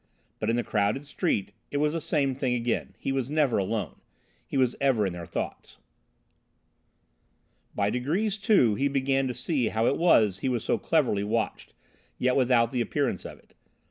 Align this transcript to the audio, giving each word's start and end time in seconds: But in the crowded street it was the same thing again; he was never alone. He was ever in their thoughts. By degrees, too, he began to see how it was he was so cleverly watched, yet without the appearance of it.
But 0.39 0.49
in 0.49 0.55
the 0.55 0.63
crowded 0.63 1.05
street 1.05 1.51
it 1.69 1.77
was 1.77 1.93
the 1.93 2.01
same 2.01 2.33
thing 2.33 2.55
again; 2.55 2.95
he 2.97 3.11
was 3.11 3.29
never 3.29 3.59
alone. 3.59 4.01
He 4.47 4.57
was 4.57 4.75
ever 4.81 5.05
in 5.05 5.13
their 5.13 5.27
thoughts. 5.27 5.77
By 7.75 7.91
degrees, 7.91 8.39
too, 8.39 8.73
he 8.73 8.87
began 8.87 9.27
to 9.27 9.35
see 9.35 9.67
how 9.67 9.85
it 9.85 9.97
was 9.97 10.39
he 10.39 10.49
was 10.49 10.63
so 10.63 10.79
cleverly 10.79 11.23
watched, 11.23 11.75
yet 12.17 12.35
without 12.35 12.71
the 12.71 12.81
appearance 12.81 13.25
of 13.25 13.37
it. 13.37 13.53